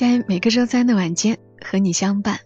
[0.00, 2.40] 在每个周三的晚间和你相伴，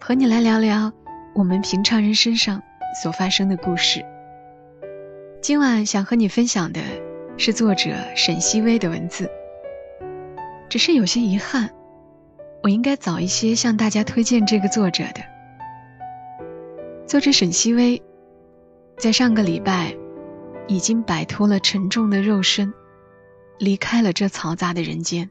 [0.00, 0.90] 和你来聊聊
[1.34, 2.62] 我们平常人身上
[3.02, 4.02] 所发生的故事。
[5.42, 6.80] 今晚想和你分享的
[7.36, 9.30] 是作者沈西薇的文字，
[10.70, 11.68] 只是有些遗憾，
[12.62, 15.20] 我应该早一些向大家推荐这个作者的。
[17.06, 18.02] 作者沈西薇。
[18.96, 19.94] 在上个礼拜，
[20.66, 22.72] 已经摆脱了沉重的肉身，
[23.58, 25.28] 离开了这嘈杂的人间，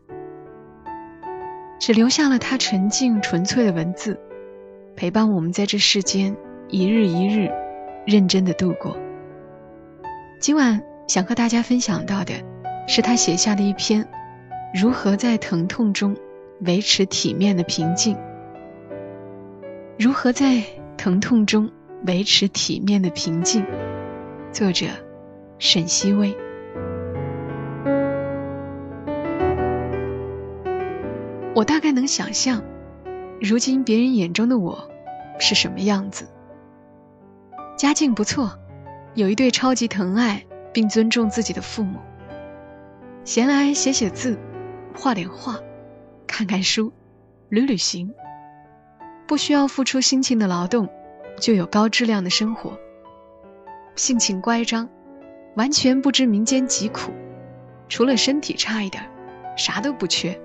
[1.80, 4.20] 只留下了他沉静纯粹的文字，
[4.96, 6.36] 陪伴我们在这世间
[6.70, 7.52] 一日一日
[8.06, 8.98] 认真的度过。
[10.40, 12.34] 今晚想和大家分享到的，
[12.88, 14.08] 是他写下的一篇
[14.74, 16.16] 如何在疼痛中
[16.62, 18.18] 维持体面的平静，
[19.98, 20.64] 如何在
[20.98, 21.70] 疼痛中。
[22.06, 23.66] 维持体面的平静。
[24.52, 24.86] 作者：
[25.58, 26.38] 沈西薇。
[31.98, 32.64] 能想象，
[33.42, 34.88] 如今别人眼中的我
[35.40, 36.30] 是什么样子。
[37.76, 38.60] 家境不错，
[39.16, 42.00] 有一对超级疼爱并尊重自己的父母。
[43.26, 44.38] 闲来写写字，
[44.96, 45.60] 画点画，
[46.28, 46.94] 看看书，
[47.50, 48.14] 旅旅行，
[49.26, 50.88] 不需要付出辛勤的劳动。
[51.40, 52.80] 就有高质量的生活。
[53.96, 54.90] 性情乖张，
[55.56, 57.12] 完全不知民间疾苦，
[57.90, 59.04] 除了身体差一点，
[59.56, 60.40] 啥都不缺。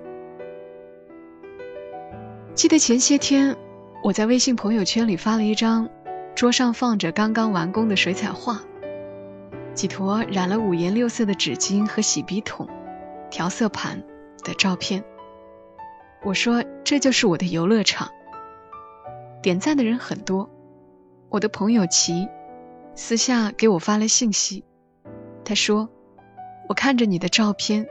[2.55, 3.57] 记得前些天
[4.03, 5.89] 我在微信朋友圈里发了一张
[6.35, 8.61] 桌上放着刚刚完工的水彩画，
[9.73, 12.67] 几坨染了五颜六色的纸巾和洗笔筒、
[13.31, 14.03] 调色盘
[14.43, 15.03] 的照片。
[16.23, 18.07] 我说这就是我的游乐场。
[19.41, 20.49] 点赞的人很多。
[21.29, 22.29] 我的朋友齐
[22.93, 24.63] 私下给我发了信息，
[25.43, 25.89] 他说
[26.69, 27.87] ：“我看着你的照片，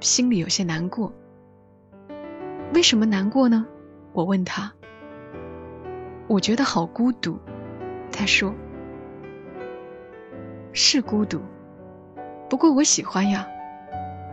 [0.00, 1.12] 心里有些难过。
[2.72, 3.66] 为什么难过呢？”
[4.16, 4.72] 我问他。
[6.26, 7.38] 我觉得好孤独，
[8.10, 8.54] 他说
[10.72, 11.42] ：“是孤独，
[12.48, 13.46] 不过我喜欢呀，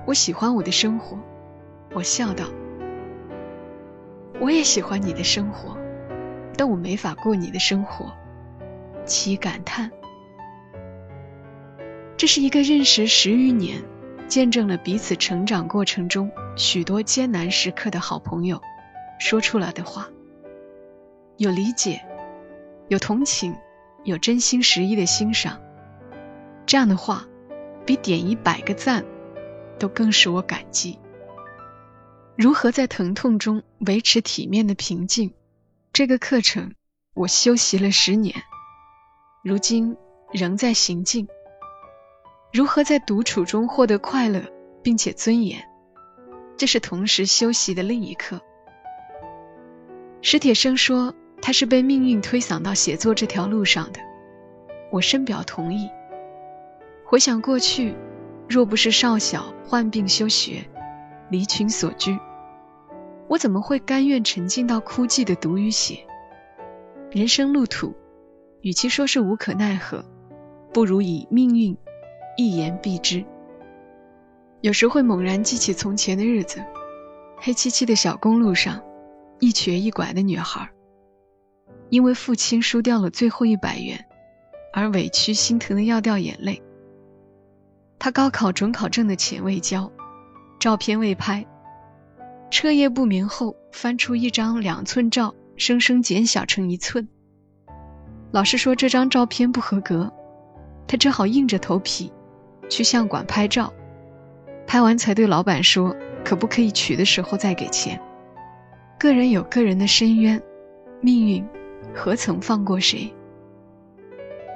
[0.07, 1.19] 我喜欢我的生活。”
[1.93, 2.45] 我笑道
[4.39, 5.77] ：“我也喜欢你的生活，
[6.57, 8.13] 但我没法过你的生活。”
[9.05, 9.91] 其感叹，
[12.15, 13.83] 这是一个认识十余年、
[14.29, 18.61] 见证了彼此成长过程中许多艰难时刻的好朋友
[19.23, 20.09] 说出来的话。
[21.37, 22.03] 有理解，
[22.89, 23.55] 有同情，
[24.03, 25.61] 有真心实意的欣赏。
[26.65, 27.25] 这样的话，
[27.85, 29.05] 比点一百个赞
[29.79, 30.99] 都更使我感激。
[32.35, 35.33] 如何在疼痛中维持体面的平静？
[35.93, 36.73] 这个课程
[37.13, 38.35] 我修习了十年。
[39.41, 39.95] 如今
[40.33, 41.29] 仍在行进。
[42.51, 44.43] 如何在独处中获得快乐，
[44.83, 45.63] 并且尊严？
[46.57, 48.41] 这是同时修习的另一课。
[50.25, 53.99] 史铁生说，他是被命运推搡到写作这条路上的。
[54.89, 55.89] 我深表同意。
[57.05, 57.93] 回想过去，
[58.47, 60.63] 若不是少小患病休学，
[61.29, 62.17] 离群所居，
[63.27, 65.99] 我怎么会甘愿沉浸到枯寂的读与写？
[67.11, 67.93] 人生路途。
[68.61, 70.05] 与其说是无可奈何，
[70.73, 71.77] 不如以命运
[72.37, 73.25] 一言蔽之。
[74.61, 76.63] 有时会猛然记起从前的日子，
[77.35, 78.81] 黑漆漆的小公路上，
[79.43, 80.69] 一瘸一拐的女孩，
[81.89, 84.05] 因为父亲输掉了最后一百元，
[84.71, 86.63] 而委屈心疼的要掉眼泪。
[87.99, 89.91] 他高考准考证的钱未交，
[90.61, 91.45] 照片未拍，
[92.51, 97.09] 彻夜不眠后翻出一张两寸照，生生减小成一寸。
[98.31, 100.09] 老师说这张照片不合格，
[100.87, 102.13] 他只好硬着头皮
[102.69, 103.73] 去相馆拍照，
[104.65, 105.93] 拍完才对老板说
[106.23, 108.01] 可不可以取的时候再给钱。
[109.03, 110.41] 个人有个人的深渊，
[111.01, 111.45] 命运
[111.93, 113.13] 何曾放过谁？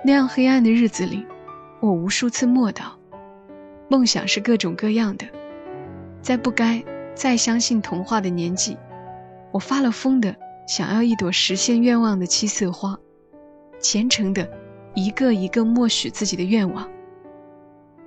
[0.06, 1.26] 那样黑暗的日子里，
[1.82, 2.92] 我无数次默祷，
[3.90, 5.26] 梦想是各种各样的，
[6.22, 6.82] 在不该
[7.14, 8.78] 再相信童话的年纪，
[9.52, 10.34] 我发了疯的
[10.66, 12.98] 想要一朵实现愿望的七色花。
[13.82, 14.50] 虔诚的，
[14.96, 16.90] 一个一个默许自己的愿望。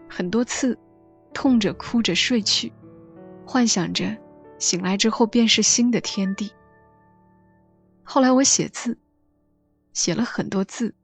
[0.08, 0.78] 很多次，
[1.34, 2.72] 痛着哭着睡去，
[3.44, 4.16] 幻想着
[4.60, 6.52] 醒来之后便是新的天地。
[8.04, 8.96] 后来我写字，
[9.92, 10.94] 写了很多字，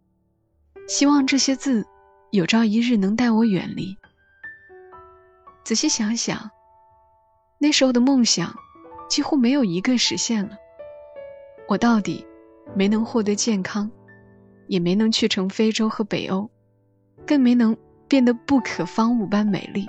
[0.86, 1.84] 希望这些字
[2.30, 3.96] 有朝一日能带我远离。
[5.64, 6.50] 仔细想想，
[7.58, 8.54] 那时候的梦想
[9.08, 10.56] 几乎没有一个实现了。
[11.68, 12.24] 我到底
[12.74, 13.90] 没能获得健康，
[14.68, 16.48] 也没能去成非洲和北欧，
[17.26, 17.76] 更没能
[18.06, 19.86] 变得不可方物般美丽。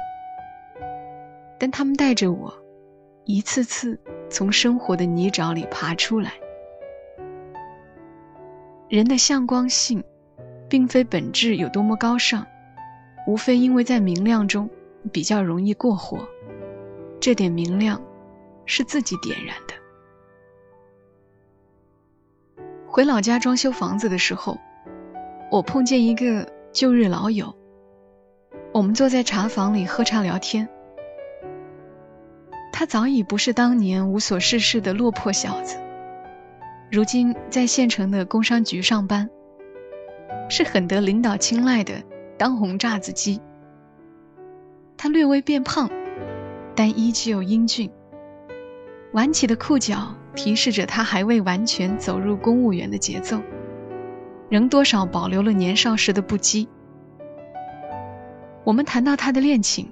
[1.60, 2.52] 但他们带着我，
[3.28, 6.32] 一次次从生活的泥沼里爬出来。
[8.88, 10.02] 人的向光性，
[10.70, 12.48] 并非本质有多么高尚，
[13.28, 14.70] 无非因为在明亮中
[15.12, 16.26] 比较容易过活。
[17.20, 18.02] 这点明亮，
[18.66, 19.74] 是自己点燃的。
[22.88, 24.58] 回老家装修房子的时候，
[25.52, 27.54] 我碰见一个旧日老友，
[28.72, 30.70] 我们坐在茶房里喝茶聊天。
[32.80, 35.80] 他早已不是当年无所事事的落魄小子。
[36.92, 39.32] 如今在县城的工商局上班，
[40.48, 42.04] 是很得领导青睐的
[42.38, 43.42] 当红炸子鸡。
[44.96, 45.90] 他略微变胖，
[46.76, 47.90] 但依旧英俊。
[49.12, 53.42] 挽起的裤脚提示着他还未完全走入公务员的节奏，
[54.50, 56.68] 仍多少保留了年少时的不羁。
[58.64, 59.90] 我们谈到他的恋情，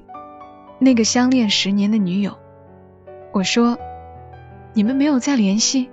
[0.78, 2.38] 那个相恋十年的女友，
[3.36, 3.78] 我说
[4.74, 5.90] ：“你们没有再联系？”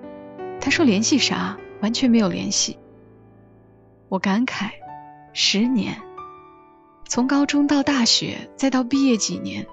[0.62, 1.58] 他说：“联系啥？
[1.80, 2.78] 完全没有联系。”
[4.08, 4.70] 我感慨
[5.34, 5.96] ：“十年，
[7.04, 9.66] 从高中到大学，再到毕业几年，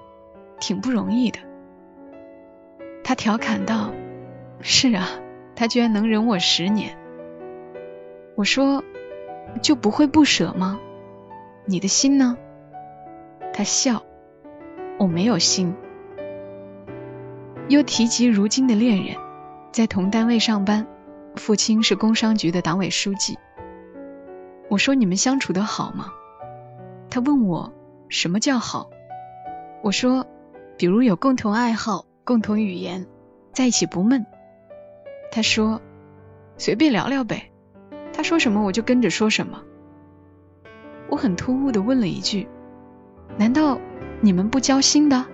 [0.58, 1.38] 挺不容易的。”
[3.04, 3.92] 他调侃道
[4.60, 5.06] ：“是啊，
[5.54, 6.98] 他居然能忍我十年。”
[8.34, 8.82] 我说
[9.62, 10.80] ：“就不会不舍吗？
[11.66, 12.36] 你的心呢？”
[13.54, 14.02] 他笑
[14.98, 15.72] ：“我没有心。”
[17.70, 19.16] 又提及如今的恋人。
[19.72, 20.86] 在同单位上班，
[21.36, 23.38] 父亲是工商局的党委书记。
[24.68, 26.06] 我说：“你们相处的好吗？”
[27.08, 27.72] 他问我
[28.10, 28.90] ：“什么叫好？”
[29.82, 30.26] 我说
[30.76, 33.06] ：“比如有共同爱好、共同语言，
[33.52, 34.26] 在一起不闷。”
[35.30, 35.80] 他说
[36.58, 37.52] ：“随便聊聊呗。”
[38.12, 39.62] 他说什么我就跟着说什么。
[41.08, 42.48] 我很突兀的问了一句
[43.38, 43.78] ：“难道
[44.20, 45.24] 你们不交心的？”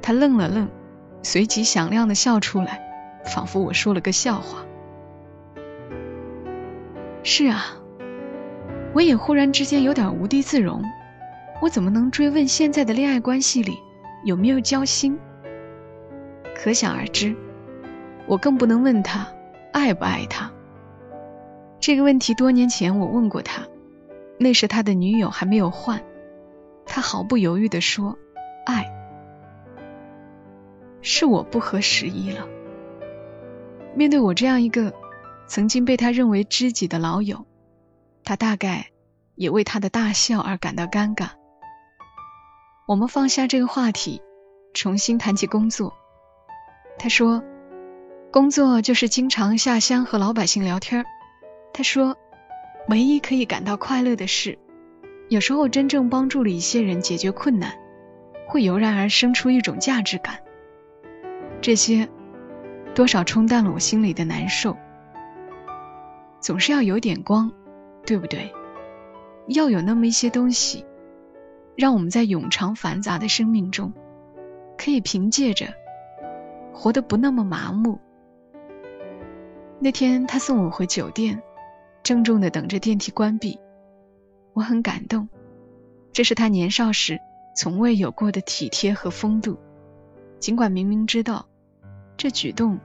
[0.00, 0.68] 他愣了愣，
[1.22, 2.86] 随即响亮的笑出来。
[3.22, 4.64] 仿佛我说了个笑话。
[7.22, 7.76] 是啊，
[8.94, 10.82] 我也忽然之间有点无地自容。
[11.60, 13.74] 我怎么能追问现在的恋爱关系里
[14.24, 15.18] 有没有交心？
[16.56, 17.36] 可想而知，
[18.26, 19.26] 我更不能问他
[19.70, 20.50] 爱不爱他。
[21.78, 23.64] 这个问题多年前我问过他，
[24.38, 26.00] 那时他的女友还没有换，
[26.86, 28.16] 他毫不犹豫地说
[28.64, 28.90] ：“爱。”
[31.02, 32.46] 是我不合时宜了。
[33.94, 34.94] 面对我这样一个
[35.46, 37.46] 曾经被他认为知己的老友，
[38.24, 38.90] 他大概
[39.34, 41.30] 也为他的大笑而感到尴尬。
[42.86, 44.20] 我们放下这个话题，
[44.74, 45.94] 重新谈起工作。
[46.98, 47.42] 他说
[48.30, 51.04] ：“工作就是经常下乡和老百姓聊天。”
[51.72, 52.16] 他说
[52.88, 54.58] ：“唯一可以感到快乐的是，
[55.28, 57.78] 有时候真正帮助了一些人解决困难，
[58.46, 60.40] 会油然而生出一种价值感。
[61.60, 62.08] 这些。”
[62.92, 64.76] 多少冲淡了我心里的难受。
[66.40, 67.50] 总是要有点光，
[68.04, 68.52] 对不对？
[69.46, 70.84] 要有那么一些东西，
[71.76, 73.92] 让我们在永长繁杂的生命中，
[74.76, 75.72] 可以凭借着
[76.72, 78.00] 活得不那么麻木。
[79.78, 81.40] 那天他送我回酒店，
[82.02, 83.58] 郑重的等着电梯关闭，
[84.52, 85.28] 我很感动。
[86.12, 87.20] 这是他年少时
[87.56, 89.56] 从未有过的体贴和风度，
[90.40, 91.46] 尽管明明知道。
[92.20, 92.78] 这举动，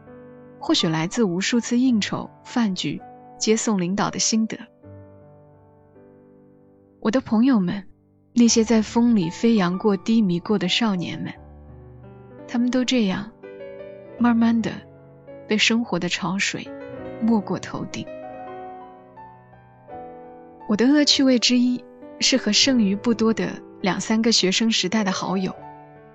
[0.59, 3.01] 或许来自无数次应酬、饭局、
[3.37, 4.57] 接送领导的心得。
[7.01, 7.83] 我的朋友们，
[8.33, 11.33] 那些在风里飞扬过、低迷过的少年们，
[12.47, 13.29] 他们都这样，
[14.17, 14.71] 慢慢的
[15.49, 16.65] 被生活的潮水
[17.21, 18.07] 没过头顶。
[20.69, 21.83] 我的恶趣味之一，
[22.21, 23.49] 是和剩余不多的
[23.81, 25.53] 两三个学生时代的好友，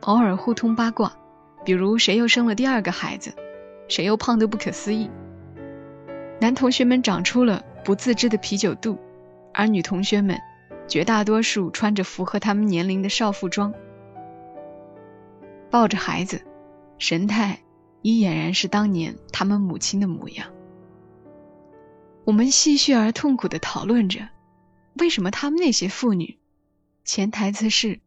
[0.00, 1.14] 偶尔互通八卦。
[1.64, 3.34] 比如谁又生了第二个孩子，
[3.88, 5.10] 谁又胖得不可思议。
[6.40, 8.98] 男同学们长出了不自知的啤酒肚，
[9.52, 10.38] 而女同学们
[10.88, 13.74] 绝大多数穿着符合他们年龄的少妇装，
[15.70, 16.40] 抱着孩子，
[16.98, 17.60] 神态
[18.00, 20.48] 已俨然是当年他们母亲的模样。
[22.24, 24.28] 我们戏谑而痛苦地讨论着，
[24.94, 26.38] 为什么他们那些妇女，
[27.04, 28.00] 潜台词是，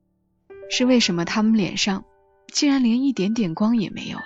[0.70, 2.04] 是为什么他们脸上。
[2.54, 4.26] 竟然连一点点光也没有了。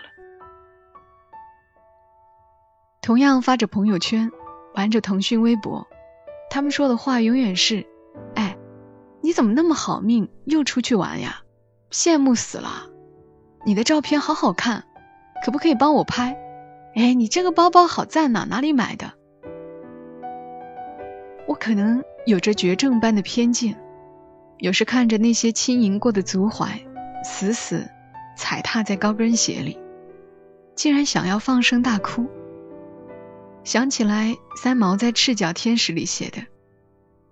[3.02, 4.30] 同样发着朋友圈，
[4.76, 5.88] 玩着腾讯微博，
[6.50, 7.88] 他们说的话永远是
[8.36, 8.58] ：“哎，
[9.22, 11.42] 你怎么那么好命，又出去玩呀？
[11.90, 12.90] 羡慕死了！
[13.66, 14.84] 你的照片好好看，
[15.46, 16.38] 可不可以帮我拍？
[16.96, 19.14] 哎，你这个包包好赞呐，哪里买的？”
[21.48, 23.80] 我可能有着绝症般的偏见，
[24.58, 26.68] 有时看着那些轻盈过的足踝，
[27.24, 27.90] 死死
[28.38, 29.78] 踩踏在高跟鞋里，
[30.76, 32.28] 竟然想要放声大哭。
[33.64, 36.46] 想起来三毛在《赤脚天使》里写的，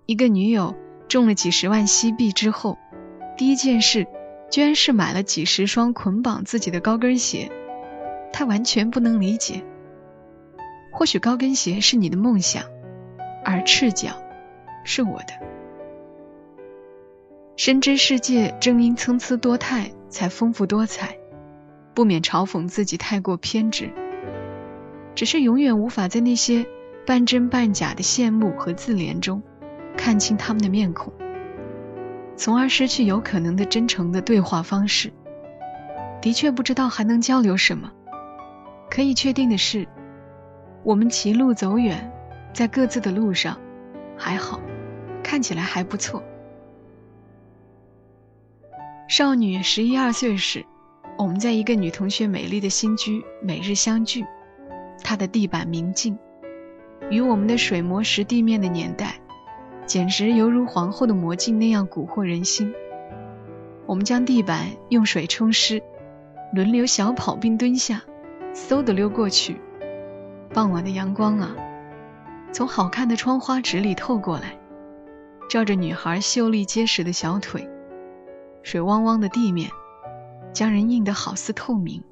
[0.04, 0.74] 一个女友
[1.08, 2.76] 中了几十万西币之后，
[3.38, 4.06] 第一件事
[4.50, 7.50] 居然是买了几十双捆绑自己的高跟鞋。
[8.32, 9.64] 她完全不能理解。
[10.92, 12.64] 或许高跟鞋是你的梦想，
[13.44, 14.10] 而赤脚
[14.84, 15.46] 是我的。
[17.56, 21.18] 深知世界正因参差多态才丰富多彩，
[21.92, 23.90] 不免嘲讽自己太过偏执。
[25.14, 26.66] 只是永远无法在那些
[27.06, 29.42] 半真半假的羡慕和自怜中
[29.94, 31.12] 看清他们的面孔，
[32.34, 35.12] 从而失去有可能的真诚的对话方式。
[36.22, 37.92] 的确不知道还能交流什么。
[38.90, 39.86] 可以确定的是，
[40.82, 42.10] 我们歧路走远，
[42.54, 43.60] 在各自的路上
[44.16, 44.62] 还好，
[45.22, 46.22] 看起来还不错。
[49.16, 50.62] 少女十一二岁时，
[51.16, 54.22] 我们在一个女同学美丽的新居每日相聚。
[55.02, 56.18] 她的地板明净，
[57.08, 59.18] 与我们的水磨石地面的年代，
[59.86, 62.74] 简直犹如皇后的魔镜那样蛊惑人心。
[63.86, 65.82] 我们将地板用水冲湿，
[66.52, 68.02] 轮流小跑并蹲下，
[68.52, 69.58] 嗖的溜过去。
[70.52, 71.56] 傍晚的阳光啊，
[72.52, 74.58] 从好看的窗花纸里透过来，
[75.48, 77.66] 照着女孩秀丽结实的小腿，
[78.66, 79.70] 水汪汪的地面，
[80.52, 82.02] 将人映得好似透明。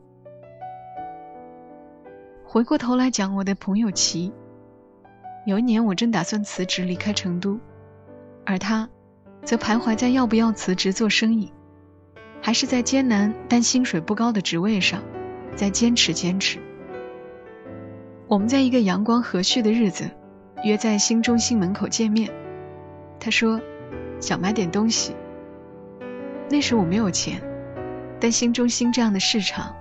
[2.45, 4.33] 回过头来讲我的朋友齐，
[5.47, 7.59] 有一年我正打算辞职离开成都，
[8.47, 8.89] 而他
[9.43, 11.53] 则徘徊在要不要辞职做生意，
[12.41, 15.03] 还是在艰难但薪水不高的职位上
[15.57, 16.61] 再坚持坚持。
[18.29, 20.09] 我们在一个阳光和煦的日子
[20.63, 22.31] 约在新中心门口见面，
[23.19, 23.61] 他说
[24.21, 25.17] 想买点东西。
[26.51, 27.43] 那时我没有钱，
[28.21, 29.75] 但新中心这样的市场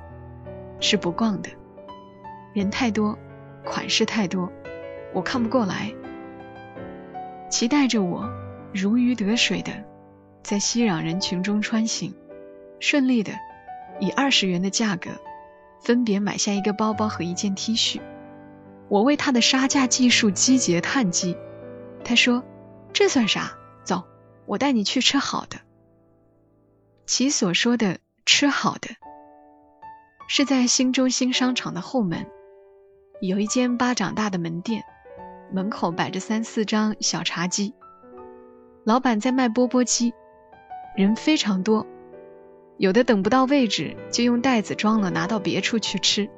[0.79, 1.49] 是不逛的。
[2.53, 3.17] 人太多，
[3.65, 4.51] 款式太多，
[5.13, 5.91] 我看不过来。
[7.49, 8.29] 期待着我
[8.73, 9.71] 如鱼得水的
[10.41, 12.13] 在熙攘人群中穿行，
[12.79, 13.33] 顺利的
[13.99, 15.11] 以二十元的价格
[15.81, 17.99] 分别买下一个包包和一件 T 恤。
[18.87, 21.37] 我为他的杀价技术击节叹息。
[22.03, 22.43] 他说
[22.93, 23.53] ：“这算啥？
[23.83, 24.03] 走，
[24.45, 25.57] 我带你去吃好的。”
[27.05, 28.89] 其所说的吃好的，
[30.29, 32.25] 是在新中心商场的后门。
[33.21, 34.83] 有一间巴掌大的门店，
[35.51, 37.73] 门口摆着三四张小茶几，
[38.85, 40.13] 老板在卖钵钵鸡，
[40.95, 41.85] 人非常多，
[42.77, 46.29] 有的等不到位置就用袋子装了拿到别处去吃。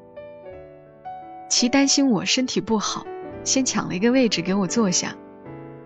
[1.48, 3.06] 其担心我身体不好，
[3.44, 5.16] 先抢了一个位置给我坐下，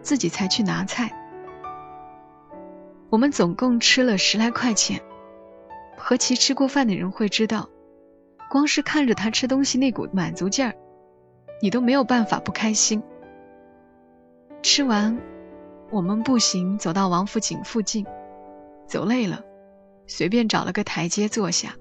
[0.01, 1.18] 自己才去拿菜。
[3.09, 5.01] 我们总共吃了十来块钱，
[5.97, 7.69] 和其吃过饭的人会知道，
[8.49, 10.75] 光是看着他吃东西那股满足劲儿。
[11.61, 13.03] 你都没有办法不开心。
[14.61, 15.19] 吃完，
[15.89, 18.05] 我们步行走到王府井附近，
[18.87, 19.43] 走累了，
[20.07, 21.75] 随便找了个台阶坐下，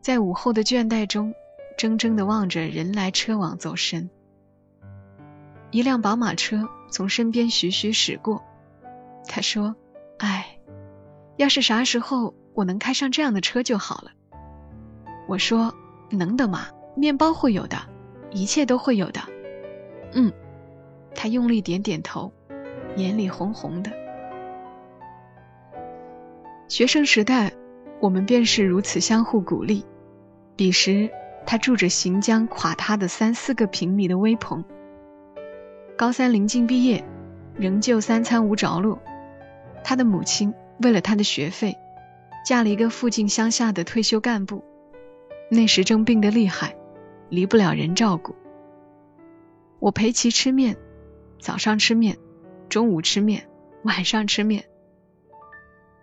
[0.00, 1.34] 在午后的倦怠中，
[1.76, 4.10] 怔怔的望着人来车往走神。
[5.70, 8.44] 一辆宝马车从身边徐徐驶过，
[9.26, 9.74] 他说
[10.22, 10.58] ：“哎，
[11.36, 14.10] 要是啥时候我能开上这样的车就好了。”
[15.28, 15.74] 我说
[16.10, 17.76] ：“能的嘛，面包会有的。”
[18.34, 19.20] 一切都会有的，
[20.14, 20.32] 嗯，
[21.14, 22.32] 他用力点点头，
[22.96, 23.92] 眼里红红的。
[26.66, 27.52] 学生时代，
[28.00, 29.84] 我们便是如此相互鼓励。
[30.56, 31.10] 彼时，
[31.44, 34.64] 他住着行将垮塌的三四个平米的微棚。
[35.94, 37.04] 高三临近毕业，
[37.54, 38.98] 仍旧三餐无着落。
[39.84, 41.76] 他的母亲为了他的学费，
[42.44, 44.64] 嫁了一个附近乡下的退休干部。
[45.50, 46.76] 那时正病得厉害。
[47.28, 48.36] 离不了人照顾，
[49.78, 50.76] 我陪其吃面，
[51.40, 52.18] 早上吃面，
[52.68, 53.48] 中午吃面，
[53.84, 54.66] 晚上吃面。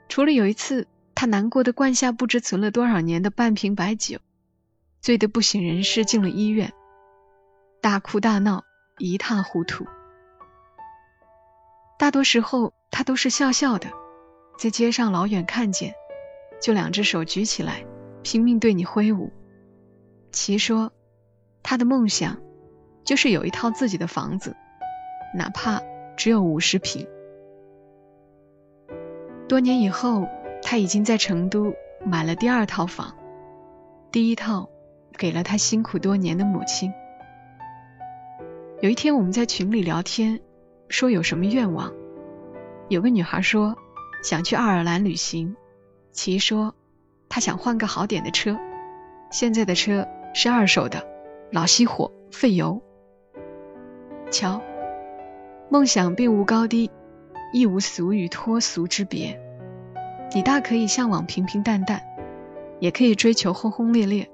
[0.07, 4.17] 除了有一次，他难过的灌下不知存了多少年的半瓶白酒，
[5.01, 6.73] 醉得不省人事，进了医院，
[7.79, 8.63] 大哭大闹，
[8.97, 9.85] 一塌糊涂。
[11.99, 13.89] 大多时候，他都是笑笑的，
[14.57, 15.93] 在街上老远看见，
[16.61, 17.83] 就两只手举起来，
[18.23, 19.31] 拼命对你挥舞。
[20.31, 20.91] 其说。
[21.61, 22.37] 他的梦想
[23.03, 24.55] 就是有一套自己的房子，
[25.35, 25.81] 哪怕
[26.15, 27.05] 只有五十平。
[29.47, 30.25] 多年以后，
[30.63, 33.13] 他已经在成都买了第二套房，
[34.09, 34.69] 第一套
[35.17, 36.91] 给了他辛苦多年的母亲。
[38.81, 40.39] 有一天我们在群里聊天，
[40.89, 41.93] 说有什么愿望，
[42.87, 43.77] 有个女孩说
[44.23, 45.55] 想去爱尔兰旅行，
[46.11, 46.73] 其说
[47.29, 48.57] 她想换个好点的车，
[49.31, 51.07] 现在的车是二手的，
[51.51, 52.81] 老熄火费油。
[54.31, 54.61] 瞧，
[55.69, 56.89] 梦想并无高低，
[57.53, 59.39] 亦无俗与脱俗之别。
[60.33, 62.01] 你大可以向往平平淡淡，
[62.79, 64.27] 也可以追求轰轰烈烈。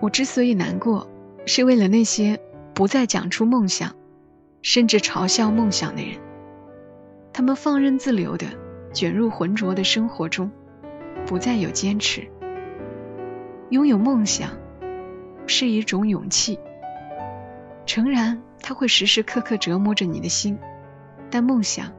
[0.00, 1.08] 我之所以难过，
[1.44, 2.40] 是为了那些
[2.72, 3.94] 不再讲出梦想，
[4.64, 6.18] 甚至嘲笑梦想的人。
[7.34, 8.46] 他们放任自流的
[8.94, 10.50] 卷入浑浊的生活中，
[11.26, 12.26] 不再有坚持。
[13.68, 14.50] 拥有梦想
[15.46, 16.58] 是一种勇气。
[17.84, 20.58] 诚然，它会时时刻刻折磨着你的心，
[21.30, 21.92] 但梦想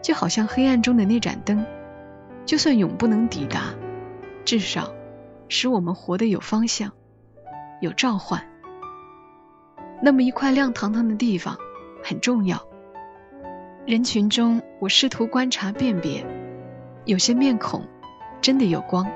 [0.00, 1.64] 就好像黑暗中的那盏灯。
[2.46, 3.74] 就算永不能抵达，
[4.44, 4.94] 至少
[5.48, 6.92] 使我们活得有方向、
[7.82, 8.42] 有召唤。
[10.00, 11.58] 那么一块亮堂堂的地方
[12.06, 12.68] 很重要。
[13.84, 16.24] 人群中，我试图观察辨别，
[17.04, 17.84] 有些面孔
[18.40, 19.10] 真的有光。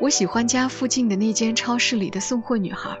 [0.00, 2.98] 我喜欢家附近的那间超市里的送货女孩，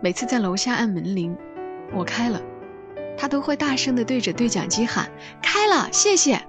[0.00, 1.36] 每次在楼下按门铃，
[1.92, 2.40] 我开了，
[3.18, 5.10] 她都会大声的对着对讲机喊
[5.42, 6.40] ：“开了，谢谢。”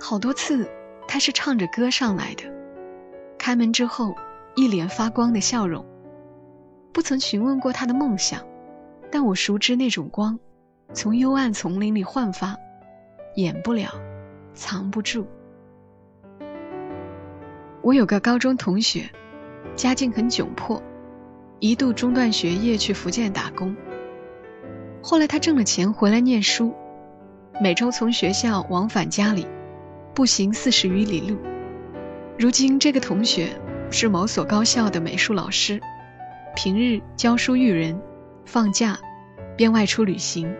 [0.00, 0.68] 好多次，
[1.06, 2.42] 他是唱着歌上来的。
[3.38, 4.16] 开门之后，
[4.56, 5.86] 一脸发光的笑容。
[6.98, 8.44] 不曾询问过他的梦想，
[9.12, 10.40] 但我熟知那种光，
[10.92, 12.56] 从幽暗丛林里焕发，
[13.36, 13.88] 掩不了，
[14.52, 15.24] 藏不住。
[17.82, 19.08] 我有个高中同学，
[19.76, 20.82] 家境很窘迫，
[21.60, 23.76] 一度中断学业去福建打工。
[25.00, 26.74] 后来他挣了钱回来念书，
[27.60, 29.46] 每周从学校往返家里。
[30.14, 31.38] 步行四十余里路。
[32.36, 33.50] 如今，这个同学
[33.88, 35.80] 是某所高校的美术老师，
[36.60, 38.02] 平日教书育人，
[38.44, 38.98] 放假
[39.56, 40.52] 便外出旅行，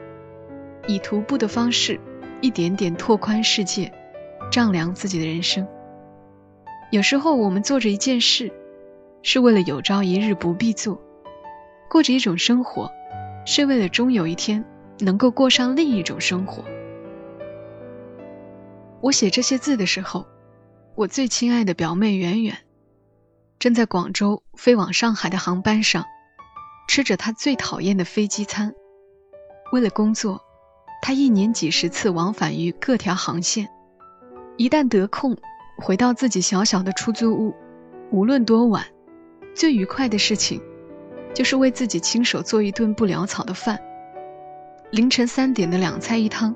[0.86, 1.98] 以徒步的方式
[2.40, 3.92] 一点点拓宽世界，
[4.48, 5.66] 丈量自己的人生。
[6.92, 8.52] 有时候，我们做着一件事，
[9.24, 11.00] 是为了有朝一日不必做；
[11.90, 12.92] 过着一种生活，
[13.44, 14.64] 是为了终有一天
[15.00, 16.62] 能够过上另一种生活。
[19.00, 20.26] 我写这些字的时候，
[20.94, 22.56] 我最亲爱的表妹圆圆，
[23.58, 26.04] 正在广州飞往上海的航班上，
[26.88, 28.72] 吃着他最讨厌的飞机餐。
[29.72, 30.40] 为了工作，
[31.02, 33.68] 他一年几十次往返于各条航线。
[34.56, 35.36] 一旦得空，
[35.76, 37.54] 回到自己小小的出租屋，
[38.10, 38.86] 无论多晚，
[39.54, 40.62] 最愉快的事情，
[41.34, 43.80] 就是为自己亲手做一顿不潦草的饭。
[44.90, 46.54] 凌晨三点的两菜一汤，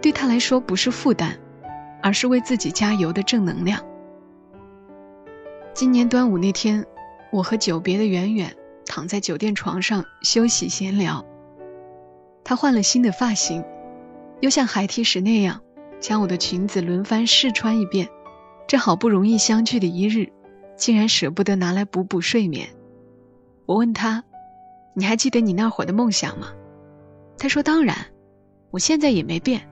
[0.00, 1.38] 对他来说不是负担。
[2.04, 3.80] 而是为自己加油的正能量。
[5.74, 6.84] 今年端午那天，
[7.30, 8.54] 我和久别的圆圆
[8.84, 11.24] 躺在酒店床上休息闲聊。
[12.44, 13.64] 她换了新的发型，
[14.40, 15.62] 又像孩提时那样
[15.98, 18.08] 将我的裙子轮番试穿一遍。
[18.68, 20.30] 这好不容易相聚的一日，
[20.76, 22.68] 竟然舍不得拿来补补睡眠。
[23.64, 24.24] 我问她
[24.94, 26.48] ：“你还记得你那会儿的梦想吗？”
[27.38, 27.96] 她说：“当然，
[28.70, 29.66] 我现在也没变。”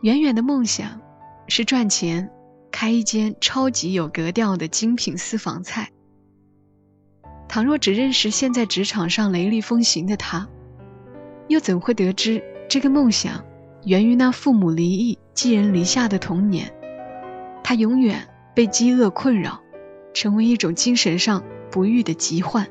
[0.00, 0.98] 远远的梦想
[1.46, 2.30] 是赚钱，
[2.70, 5.90] 开一间超级有格调的精品私房菜。
[7.48, 10.48] 倘若只认识现在职场上雷厉风行的他，
[11.48, 13.44] 又怎会得知这个梦想
[13.84, 16.72] 源于那父母离异、寄人篱下的童年？
[17.64, 19.60] 他永远被饥饿困扰，
[20.14, 22.68] 成为一种精神上不愈的疾患。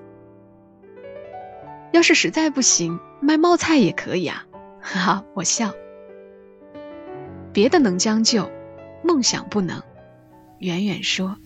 [1.92, 4.46] 要是实在不行，卖冒菜也可以啊！
[4.80, 5.74] 哈哈，我笑。
[7.52, 8.50] 别的能将就，
[9.04, 9.82] 梦想不能。
[10.60, 11.38] 远远说。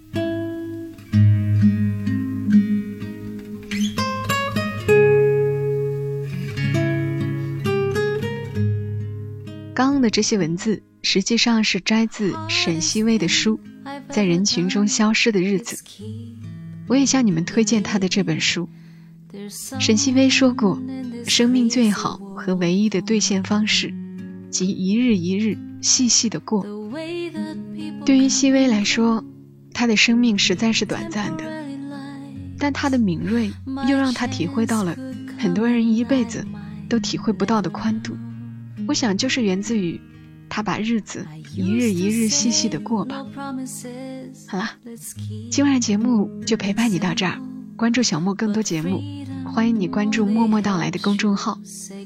[9.75, 13.59] 刚刚的这些文字，实际上是摘自沈西薇的书
[14.09, 15.75] 《在人群中消失的日子》。
[16.87, 18.67] 我也向你们推荐他的这本书。
[19.51, 20.81] 沈西薇说过，
[21.25, 23.93] 生命最好和唯一的兑现方式，
[24.49, 25.57] 即一日一日。
[25.83, 26.65] 细细的过。
[28.05, 29.23] 对于细微来说，
[29.73, 31.43] 他的生命实在是短暂的，
[32.59, 33.51] 但他的敏锐
[33.87, 34.95] 又让他体会到了
[35.39, 36.45] 很多人一辈子
[36.89, 38.15] 都体会不到的宽度。
[38.87, 39.99] 我想，就是源自于
[40.49, 43.25] 他把日子一日一日细细的过吧。
[44.47, 44.69] 好了，
[45.49, 47.39] 今晚的节目就陪伴你到这儿。
[47.77, 49.01] 关注小莫更多节目，
[49.45, 51.57] 欢迎你关注“默默到来”的公众号，“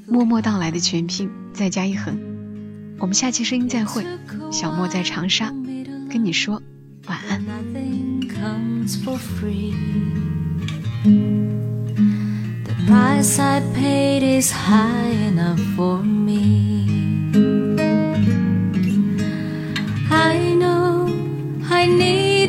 [0.08, 2.18] 默默到来”的全拼再加一横。
[3.00, 4.06] 我们下期声音再会，
[4.52, 5.54] 小莫在长沙
[6.11, 6.62] 跟你说
[7.07, 7.43] 晚安。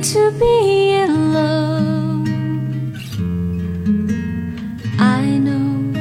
[0.03, 2.27] to be in love.
[4.99, 5.93] I know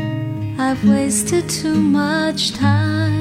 [0.58, 3.15] I've wasted too much time.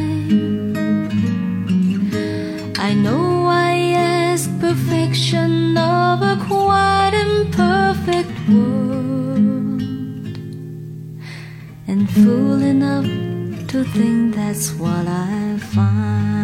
[13.77, 16.36] To think that's what I find.